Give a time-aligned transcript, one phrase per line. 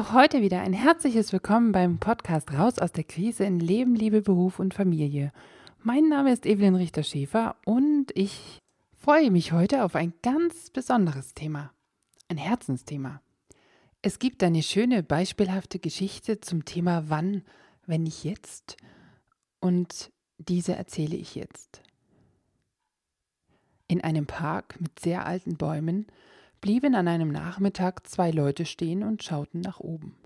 [0.00, 4.22] Auch heute wieder ein herzliches Willkommen beim Podcast Raus aus der Krise in Leben, Liebe,
[4.22, 5.30] Beruf und Familie.
[5.82, 8.60] Mein Name ist Evelyn Richter-Schäfer und ich
[8.96, 11.74] freue mich heute auf ein ganz besonderes Thema,
[12.28, 13.20] ein Herzensthema.
[14.00, 17.42] Es gibt eine schöne, beispielhafte Geschichte zum Thema Wann,
[17.84, 18.78] wenn nicht jetzt,
[19.60, 21.82] und diese erzähle ich jetzt.
[23.86, 26.06] In einem Park mit sehr alten Bäumen
[26.60, 30.16] blieben an einem Nachmittag zwei Leute stehen und schauten nach oben.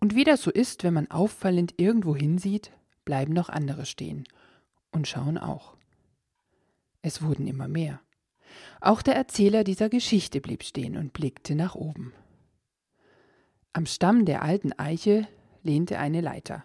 [0.00, 2.72] Und wie das so ist, wenn man auffallend irgendwo hinsieht,
[3.04, 4.24] bleiben noch andere stehen
[4.90, 5.76] und schauen auch.
[7.02, 8.00] Es wurden immer mehr.
[8.80, 12.12] Auch der Erzähler dieser Geschichte blieb stehen und blickte nach oben.
[13.72, 15.28] Am Stamm der alten Eiche
[15.62, 16.64] lehnte eine Leiter,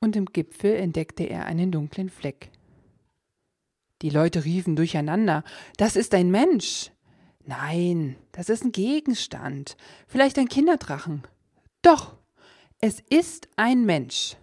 [0.00, 2.50] und im Gipfel entdeckte er einen dunklen Fleck.
[4.02, 5.42] Die Leute riefen durcheinander
[5.76, 6.90] Das ist ein Mensch.
[7.46, 9.76] Nein, das ist ein Gegenstand.
[10.08, 11.22] Vielleicht ein Kinderdrachen.
[11.80, 12.16] Doch,
[12.80, 14.36] es ist ein Mensch.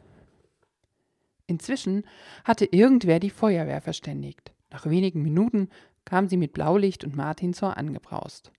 [1.45, 2.05] Inzwischen
[2.45, 4.53] hatte irgendwer die Feuerwehr verständigt.
[4.71, 5.69] Nach wenigen Minuten
[6.05, 8.53] kam sie mit Blaulicht und Martinsor angebraust.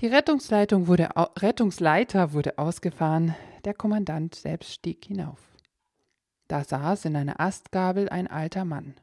[0.00, 3.34] Die Rettungsleitung wurde, Rettungsleiter wurde ausgefahren,
[3.66, 5.38] der Kommandant selbst stieg hinauf.
[6.48, 8.94] Da saß in einer Astgabel ein alter Mann.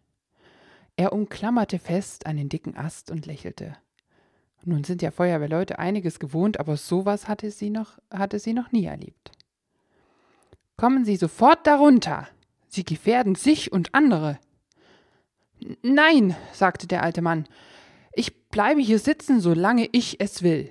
[0.95, 3.77] Er umklammerte fest einen dicken Ast und lächelte.
[4.67, 8.83] Nun sind ja Feuerwehrleute einiges gewohnt, aber sowas hatte sie noch, hatte sie noch nie
[8.83, 9.31] erlebt.
[10.75, 12.27] Kommen Sie sofort darunter.
[12.67, 14.39] Sie gefährden sich und andere.
[15.83, 17.47] Nein, sagte der alte Mann,
[18.11, 20.69] ich bleibe hier sitzen, solange ich es will.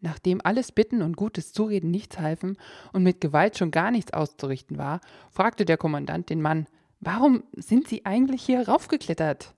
[0.00, 2.58] Nachdem alles Bitten und gutes Zureden nichts halfen
[2.92, 5.00] und mit Gewalt schon gar nichts auszurichten war,
[5.30, 6.66] fragte der Kommandant den Mann,
[6.98, 9.54] warum sind Sie eigentlich hier raufgeklettert?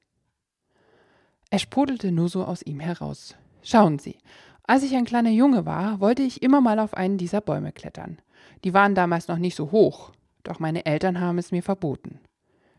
[1.51, 3.37] Er sprudelte nur so aus ihm heraus.
[3.63, 4.19] Schauen Sie,
[4.65, 8.19] als ich ein kleiner Junge war, wollte ich immer mal auf einen dieser Bäume klettern.
[8.65, 10.13] Die waren damals noch nicht so hoch,
[10.43, 12.21] doch meine Eltern haben es mir verboten.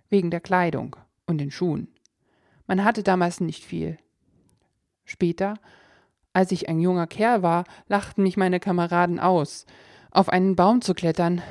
[0.09, 1.87] Wegen der Kleidung und den Schuhen.
[2.65, 3.97] Man hatte damals nicht viel.
[5.05, 5.55] Später,
[6.33, 9.65] als ich ein junger Kerl war, lachten mich meine Kameraden aus.
[10.11, 11.41] Auf einen Baum zu klettern,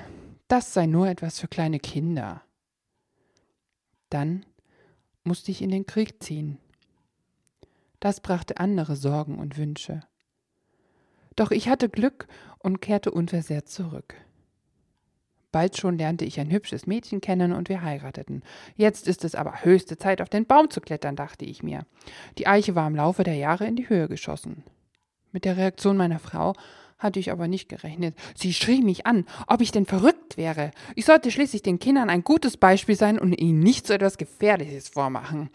[0.49, 2.43] das sei nur etwas für kleine Kinder.
[4.11, 4.45] Dann
[5.25, 6.59] musste ich in den Krieg ziehen
[8.07, 10.05] das brachte andere Sorgen und Wünsche.
[11.35, 12.29] Doch ich hatte Glück
[12.61, 14.15] und kehrte unversehrt zurück.
[15.51, 18.45] Bald schon lernte ich ein hübsches Mädchen kennen und wir heirateten.
[18.77, 21.85] Jetzt ist es aber höchste Zeit, auf den Baum zu klettern, dachte ich mir.
[22.39, 24.63] Die Eiche war im Laufe der Jahre in die Höhe geschossen.
[25.33, 26.53] Mit der Reaktion meiner Frau
[26.99, 28.15] hatte ich aber nicht gerechnet.
[28.37, 30.71] Sie schrie mich an, ob ich denn verrückt wäre.
[30.95, 34.91] Ich sollte schließlich den Kindern ein gutes Beispiel sein und ihnen nicht so etwas Gefährliches
[34.91, 35.51] vormachen.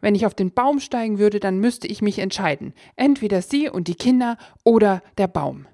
[0.00, 2.74] Wenn ich auf den Baum steigen würde, dann müsste ich mich entscheiden.
[2.96, 5.66] Entweder sie und die Kinder oder der Baum.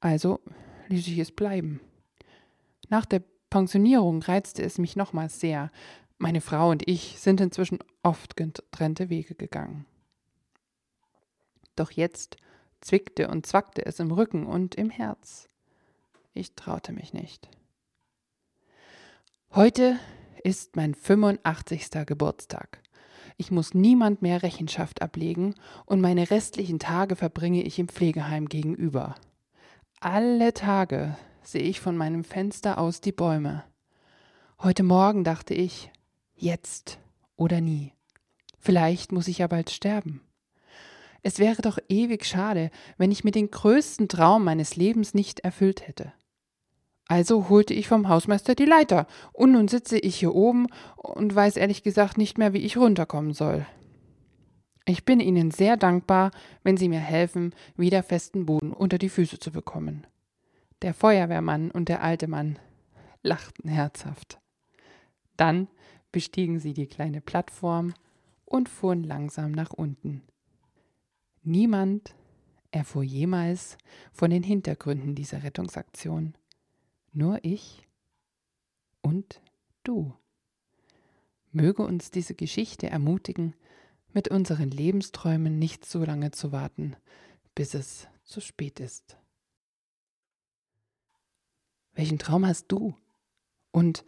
[0.00, 0.40] Also
[0.88, 1.80] ließ ich es bleiben.
[2.88, 5.70] Nach der Pensionierung reizte es mich nochmals sehr.
[6.18, 9.86] Meine Frau und ich sind inzwischen oft getrennte Wege gegangen.
[11.76, 12.36] Doch jetzt
[12.80, 15.48] zwickte und zwackte es im Rücken und im Herz.
[16.34, 17.48] Ich traute mich nicht.
[19.54, 19.98] Heute
[20.44, 22.06] ist mein 85.
[22.06, 22.80] Geburtstag.
[23.36, 25.54] Ich muss niemand mehr Rechenschaft ablegen
[25.86, 29.14] und meine restlichen Tage verbringe ich im Pflegeheim gegenüber.
[30.00, 33.64] Alle Tage sehe ich von meinem Fenster aus die Bäume.
[34.58, 35.90] Heute Morgen dachte ich,
[36.34, 36.98] jetzt
[37.36, 37.92] oder nie.
[38.58, 40.20] Vielleicht muss ich ja bald sterben.
[41.22, 45.86] Es wäre doch ewig schade, wenn ich mir den größten Traum meines Lebens nicht erfüllt
[45.86, 46.12] hätte.
[47.12, 51.58] Also holte ich vom Hausmeister die Leiter, und nun sitze ich hier oben und weiß
[51.58, 53.66] ehrlich gesagt nicht mehr, wie ich runterkommen soll.
[54.86, 56.30] Ich bin Ihnen sehr dankbar,
[56.62, 60.06] wenn Sie mir helfen, wieder festen Boden unter die Füße zu bekommen.
[60.80, 62.58] Der Feuerwehrmann und der alte Mann
[63.22, 64.40] lachten herzhaft.
[65.36, 65.68] Dann
[66.12, 67.92] bestiegen sie die kleine Plattform
[68.46, 70.22] und fuhren langsam nach unten.
[71.42, 72.14] Niemand
[72.70, 73.76] erfuhr jemals
[74.14, 76.32] von den Hintergründen dieser Rettungsaktion.
[77.12, 77.86] Nur ich
[79.02, 79.40] und
[79.84, 80.14] du.
[81.50, 83.54] Möge uns diese Geschichte ermutigen,
[84.14, 86.96] mit unseren Lebensträumen nicht so lange zu warten,
[87.54, 89.18] bis es zu spät ist.
[91.94, 92.94] Welchen Traum hast du?
[93.70, 94.04] Und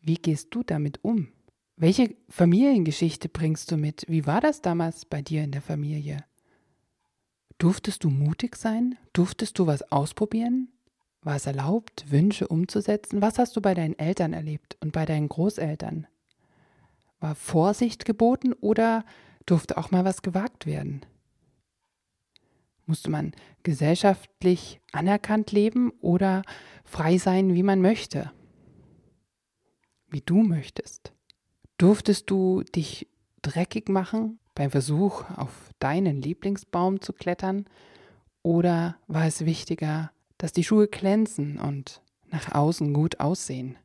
[0.00, 1.32] wie gehst du damit um?
[1.76, 4.04] Welche Familiengeschichte bringst du mit?
[4.08, 6.24] Wie war das damals bei dir in der Familie?
[7.58, 8.98] Durftest du mutig sein?
[9.12, 10.72] Durftest du was ausprobieren?
[11.22, 13.20] War es erlaubt, Wünsche umzusetzen?
[13.20, 16.06] Was hast du bei deinen Eltern erlebt und bei deinen Großeltern?
[17.20, 19.04] War Vorsicht geboten oder
[19.44, 21.04] durfte auch mal was gewagt werden?
[22.86, 23.32] Musste man
[23.64, 26.42] gesellschaftlich anerkannt leben oder
[26.84, 28.32] frei sein, wie man möchte?
[30.08, 31.12] Wie du möchtest.
[31.76, 33.08] Durftest du dich
[33.42, 37.66] dreckig machen beim Versuch, auf deinen Lieblingsbaum zu klettern?
[38.42, 42.00] Oder war es wichtiger, dass die Schuhe glänzen und
[42.30, 43.76] nach außen gut aussehen?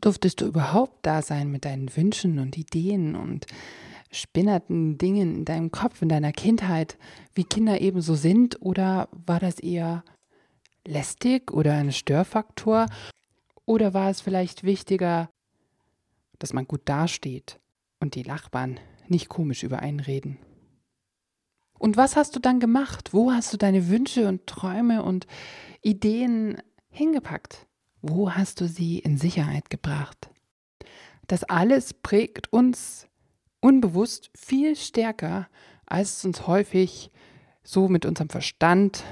[0.00, 3.46] Durftest du überhaupt da sein mit deinen Wünschen und Ideen und
[4.10, 6.96] spinnerten Dingen in deinem Kopf, in deiner Kindheit,
[7.34, 8.60] wie Kinder eben so sind?
[8.62, 10.04] Oder war das eher
[10.86, 12.86] lästig oder ein Störfaktor?
[13.66, 15.30] Oder war es vielleicht wichtiger,
[16.38, 17.58] dass man gut dasteht
[18.00, 18.78] und die Nachbarn
[19.08, 20.38] nicht komisch über einen reden?
[21.78, 23.12] Und was hast du dann gemacht?
[23.12, 25.26] Wo hast du deine Wünsche und Träume und
[25.82, 27.66] Ideen hingepackt?
[28.00, 30.30] Wo hast du sie in Sicherheit gebracht?
[31.26, 33.08] Das alles prägt uns
[33.60, 35.48] unbewusst viel stärker,
[35.86, 37.10] als es uns häufig
[37.62, 39.04] so mit unserem Verstand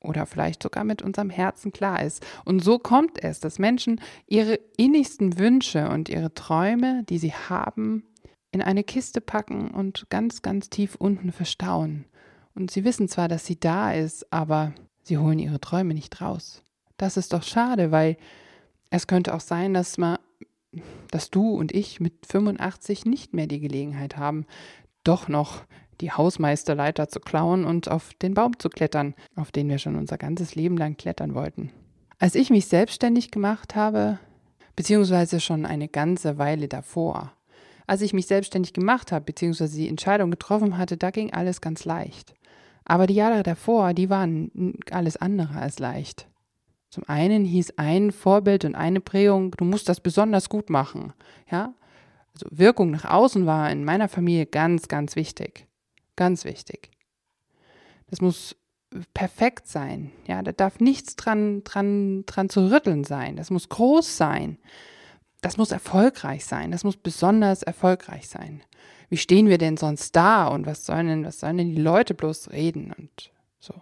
[0.00, 2.24] oder vielleicht sogar mit unserem Herzen klar ist.
[2.44, 8.04] Und so kommt es, dass Menschen ihre innigsten Wünsche und ihre Träume, die sie haben,
[8.54, 12.04] in eine Kiste packen und ganz, ganz tief unten verstauen.
[12.54, 14.72] Und sie wissen zwar, dass sie da ist, aber
[15.02, 16.62] sie holen ihre Träume nicht raus.
[16.96, 18.16] Das ist doch schade, weil
[18.90, 20.18] es könnte auch sein, dass man
[21.10, 24.44] dass du und ich mit 85 nicht mehr die Gelegenheit haben,
[25.04, 25.64] doch noch
[26.00, 30.18] die Hausmeisterleiter zu klauen und auf den Baum zu klettern, auf den wir schon unser
[30.18, 31.70] ganzes Leben lang klettern wollten.
[32.18, 34.18] Als ich mich selbstständig gemacht habe,
[34.74, 37.32] beziehungsweise schon eine ganze Weile davor,
[37.86, 41.84] als ich mich selbstständig gemacht habe, beziehungsweise die Entscheidung getroffen hatte, da ging alles ganz
[41.84, 42.34] leicht.
[42.84, 46.28] Aber die Jahre davor, die waren alles andere als leicht.
[46.90, 51.12] Zum einen hieß ein Vorbild und eine Prägung, du musst das besonders gut machen.
[51.50, 51.74] Ja?
[52.34, 55.66] Also Wirkung nach außen war in meiner Familie ganz, ganz wichtig.
[56.16, 56.90] Ganz wichtig.
[58.08, 58.56] Das muss
[59.12, 60.12] perfekt sein.
[60.26, 63.36] Ja, da darf nichts dran, dran, dran zu rütteln sein.
[63.36, 64.58] Das muss groß sein.
[65.44, 66.70] Das muss erfolgreich sein.
[66.70, 68.62] Das muss besonders erfolgreich sein.
[69.10, 72.14] Wie stehen wir denn sonst da und was sollen denn, was sollen denn die Leute
[72.14, 73.30] bloß reden und
[73.60, 73.74] so.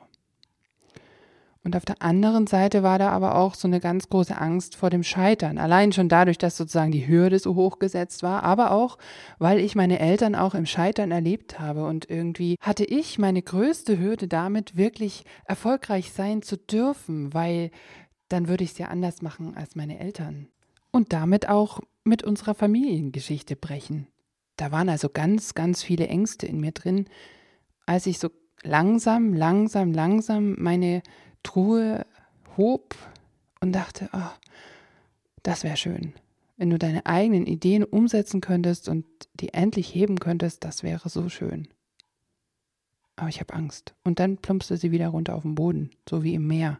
[1.62, 4.90] Und auf der anderen Seite war da aber auch so eine ganz große Angst vor
[4.90, 5.56] dem Scheitern.
[5.56, 8.98] Allein schon dadurch, dass sozusagen die Hürde so hoch gesetzt war, aber auch,
[9.38, 11.86] weil ich meine Eltern auch im Scheitern erlebt habe.
[11.86, 17.70] Und irgendwie hatte ich meine größte Hürde damit, wirklich erfolgreich sein zu dürfen, weil
[18.28, 20.48] dann würde ich es ja anders machen als meine Eltern.
[20.92, 24.06] Und damit auch mit unserer Familiengeschichte brechen.
[24.56, 27.06] Da waren also ganz, ganz viele Ängste in mir drin,
[27.86, 28.30] als ich so
[28.62, 31.02] langsam, langsam, langsam meine
[31.42, 32.06] Truhe
[32.56, 32.94] hob
[33.60, 34.30] und dachte, oh,
[35.42, 36.12] das wäre schön.
[36.56, 39.04] Wenn du deine eigenen Ideen umsetzen könntest und
[39.34, 41.68] die endlich heben könntest, das wäre so schön.
[43.16, 43.94] Aber ich habe Angst.
[44.04, 46.78] Und dann plumpste sie wieder runter auf den Boden, so wie im Meer.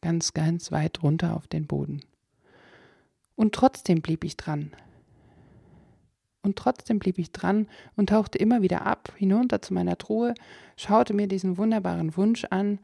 [0.00, 2.02] Ganz, ganz weit runter auf den Boden.
[3.42, 4.70] Und trotzdem blieb ich dran.
[6.42, 10.34] Und trotzdem blieb ich dran und tauchte immer wieder ab, hinunter zu meiner Truhe,
[10.76, 12.78] schaute mir diesen wunderbaren Wunsch an,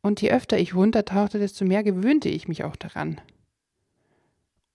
[0.00, 3.20] und je öfter ich runtertauchte, desto mehr gewöhnte ich mich auch daran.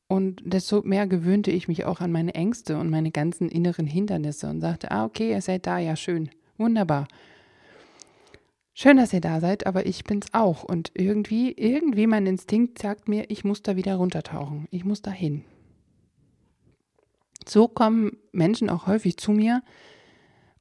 [0.10, 4.50] Und desto mehr gewöhnte ich mich auch an meine Ängste und meine ganzen inneren Hindernisse
[4.50, 7.08] und sagte, ah, okay, ihr seid da, ja, schön, wunderbar.
[8.78, 10.66] Schön, dass ihr da seid, aber ich bin's auch.
[10.66, 14.68] Und irgendwie, irgendwie mein Instinkt sagt mir, ich muss da wieder runtertauchen.
[14.70, 15.46] Ich muss da hin.
[17.48, 19.64] So kommen Menschen auch häufig zu mir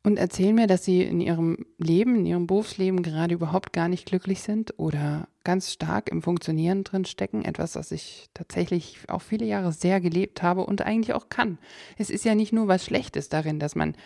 [0.04, 4.06] und erzählen mir, dass sie in ihrem Leben, in ihrem Berufsleben gerade überhaupt gar nicht
[4.06, 7.44] glücklich sind oder ganz stark im Funktionieren drin stecken.
[7.44, 11.58] Etwas, was ich tatsächlich auch viele Jahre sehr gelebt habe und eigentlich auch kann.
[11.98, 13.96] Es ist ja nicht nur was Schlechtes darin, dass man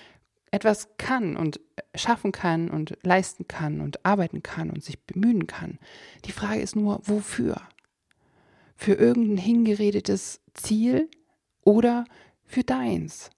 [0.50, 1.61] etwas kann und
[1.99, 5.78] schaffen kann und leisten kann und arbeiten kann und sich bemühen kann.
[6.25, 7.61] Die Frage ist nur, wofür?
[8.76, 11.09] Für irgendein hingeredetes Ziel
[11.64, 12.05] oder
[12.45, 13.31] für deins.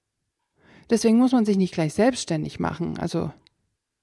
[0.90, 2.98] Deswegen muss man sich nicht gleich selbstständig machen.
[2.98, 3.32] Also,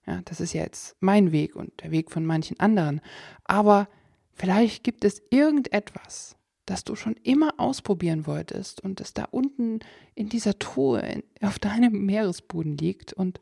[0.05, 3.01] ja, das ist ja jetzt mein Weg und der Weg von manchen anderen.
[3.43, 3.87] Aber
[4.33, 9.79] vielleicht gibt es irgendetwas, das du schon immer ausprobieren wolltest und das da unten
[10.15, 13.39] in dieser Truhe auf deinem Meeresboden liegt und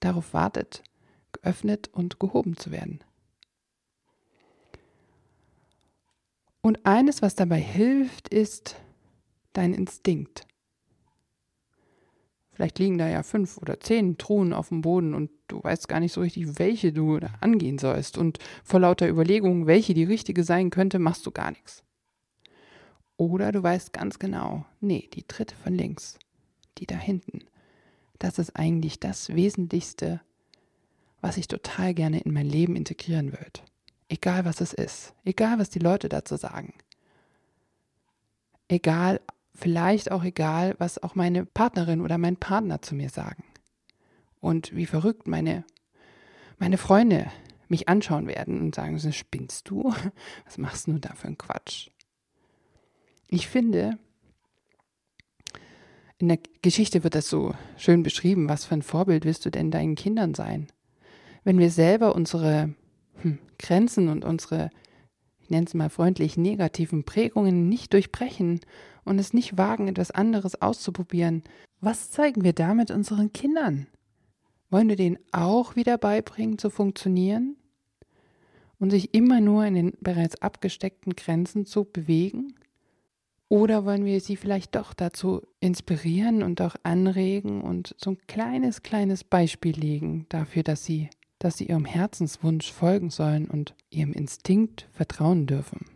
[0.00, 0.82] darauf wartet,
[1.32, 3.00] geöffnet und gehoben zu werden.
[6.60, 8.76] Und eines, was dabei hilft, ist
[9.52, 10.46] dein Instinkt.
[12.56, 16.00] Vielleicht liegen da ja fünf oder zehn Truhen auf dem Boden und du weißt gar
[16.00, 18.16] nicht so richtig, welche du angehen sollst.
[18.16, 21.84] Und vor lauter Überlegungen, welche die richtige sein könnte, machst du gar nichts.
[23.18, 26.18] Oder du weißt ganz genau, nee, die dritte von links,
[26.78, 27.44] die da hinten,
[28.18, 30.20] das ist eigentlich das Wesentlichste,
[31.20, 33.60] was ich total gerne in mein Leben integrieren würde.
[34.08, 36.74] Egal was es ist, egal was die Leute dazu sagen.
[38.68, 39.20] Egal,
[39.54, 43.44] vielleicht auch egal, was auch meine Partnerin oder mein Partner zu mir sagen.
[44.40, 45.64] Und wie verrückt meine,
[46.58, 47.30] meine Freunde
[47.68, 49.92] mich anschauen werden und sagen, spinnst du?
[50.44, 51.90] Was machst du da für einen Quatsch?
[53.28, 53.98] Ich finde,
[56.18, 59.70] in der Geschichte wird das so schön beschrieben, was für ein Vorbild willst du denn
[59.70, 60.68] deinen Kindern sein?
[61.44, 62.74] Wenn wir selber unsere
[63.20, 64.70] hm, Grenzen und unsere,
[65.42, 68.60] ich nenne es mal freundlich, negativen Prägungen nicht durchbrechen
[69.04, 71.42] und es nicht wagen, etwas anderes auszuprobieren,
[71.80, 73.86] was zeigen wir damit unseren Kindern?
[74.70, 77.56] Wollen wir denen auch wieder beibringen zu funktionieren
[78.78, 82.54] und sich immer nur in den bereits abgesteckten Grenzen zu bewegen?
[83.48, 88.82] Oder wollen wir sie vielleicht doch dazu inspirieren und auch anregen und so ein kleines,
[88.82, 94.88] kleines Beispiel legen dafür, dass sie, dass sie ihrem Herzenswunsch folgen sollen und ihrem Instinkt
[94.90, 95.86] vertrauen dürfen?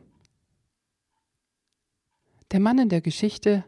[2.52, 3.64] Der Mann in der Geschichte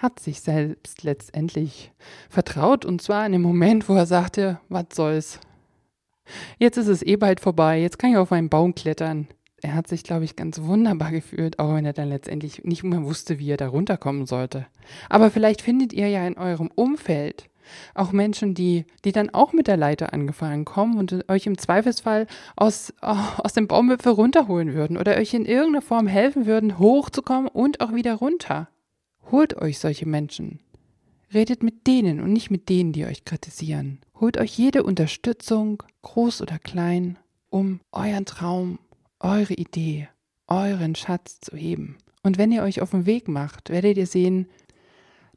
[0.00, 1.92] hat sich selbst letztendlich
[2.28, 5.40] vertraut und zwar in dem Moment, wo er sagte, was soll's.
[6.58, 9.28] Jetzt ist es eh bald vorbei, jetzt kann ich auf einen Baum klettern
[9.62, 13.04] er hat sich, glaube ich, ganz wunderbar gefühlt, auch wenn er dann letztendlich nicht mehr
[13.04, 14.66] wusste, wie er da runterkommen sollte.
[15.08, 17.50] Aber vielleicht findet ihr ja in eurem Umfeld
[17.94, 22.26] auch Menschen, die, die dann auch mit der Leiter angefahren kommen und euch im Zweifelsfall
[22.56, 27.48] aus, oh, aus dem Baumwipfel runterholen würden oder euch in irgendeiner Form helfen würden, hochzukommen
[27.48, 28.68] und auch wieder runter.
[29.30, 30.60] Holt euch solche Menschen.
[31.32, 34.00] Redet mit denen und nicht mit denen, die euch kritisieren.
[34.18, 37.18] Holt euch jede Unterstützung, groß oder klein,
[37.50, 38.78] um euren Traum
[39.20, 40.08] eure Idee,
[40.48, 41.98] euren Schatz zu heben.
[42.22, 44.48] Und wenn ihr euch auf den Weg macht, werdet ihr sehen,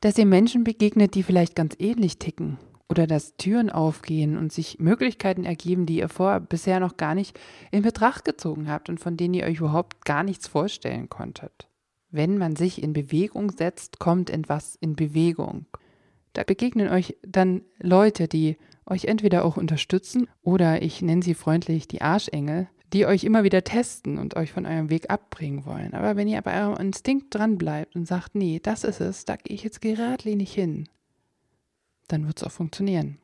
[0.02, 2.58] dass ihr Menschen begegnet, die vielleicht ganz ähnlich ticken
[2.90, 7.40] oder dass Türen aufgehen und sich Möglichkeiten ergeben, die ihr vorher bisher noch gar nicht
[7.72, 11.68] in Betracht gezogen habt und von denen ihr euch überhaupt gar nichts vorstellen konntet.
[12.10, 15.66] Wenn man sich in Bewegung setzt, kommt etwas in Bewegung.
[16.34, 21.88] Da begegnen euch dann Leute, die euch entweder auch unterstützen oder ich nenne sie freundlich
[21.88, 25.94] die Arschengel, die euch immer wieder testen und euch von eurem Weg abbringen wollen.
[25.94, 29.36] Aber wenn ihr bei eurem Instinkt dran bleibt und sagt, nee, das ist es, da
[29.36, 30.88] gehe ich jetzt geradlinig hin,
[32.08, 33.18] dann wird es auch funktionieren.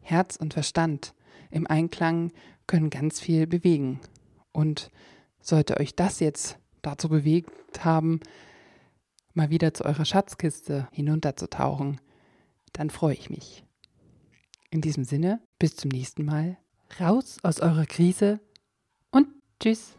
[0.00, 1.14] Herz und Verstand
[1.50, 2.32] im Einklang
[2.66, 4.00] können ganz viel bewegen.
[4.50, 4.90] Und
[5.40, 8.20] sollte euch das jetzt dazu bewegt haben,
[9.32, 12.00] mal wieder zu eurer Schatzkiste hinunterzutauchen,
[12.72, 13.64] dann freue ich mich.
[14.70, 16.58] In diesem Sinne, bis zum nächsten Mal.
[16.98, 18.40] Raus aus eurer Krise
[19.62, 19.92] Tschüss.